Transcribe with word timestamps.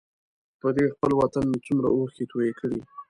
په 0.59 0.67
دې 0.75 0.85
خپل 0.93 1.11
وطن 1.21 1.43
مې 1.51 1.59
څومره 1.65 1.87
اوښکې 1.95 2.25
توی 2.31 2.49
کړې. 2.59 2.79